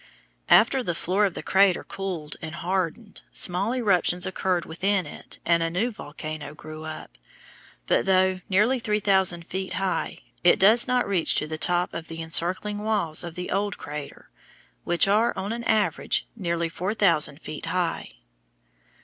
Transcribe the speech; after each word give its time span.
After 0.49 0.83
the 0.83 0.95
floor 0.95 1.25
of 1.27 1.35
the 1.35 1.43
crater 1.43 1.83
cooled 1.83 2.35
and 2.41 2.55
hardened, 2.55 3.21
small 3.31 3.71
eruptions 3.75 4.25
occurred 4.25 4.65
within 4.65 5.05
it 5.05 5.37
and 5.45 5.61
a 5.61 5.69
new 5.69 5.91
volcano 5.91 6.55
grew 6.55 6.85
up, 6.85 7.19
but, 7.85 8.05
though 8.07 8.41
nearly 8.49 8.79
three 8.79 8.99
thousand 8.99 9.45
feet 9.45 9.73
high, 9.73 10.17
it 10.43 10.57
does 10.57 10.87
not 10.87 11.07
reach 11.07 11.35
to 11.35 11.45
the 11.45 11.55
top 11.59 11.93
of 11.93 12.07
the 12.07 12.19
encircling 12.19 12.79
walls 12.79 13.23
of 13.23 13.35
the 13.35 13.51
old 13.51 13.77
crater, 13.77 14.31
which 14.85 15.07
are, 15.07 15.37
on 15.37 15.53
an 15.53 15.63
average, 15.65 16.25
nearly 16.35 16.67
four 16.67 16.95
thousand 16.95 17.39
feet 17.39 17.67
high. 17.67 18.13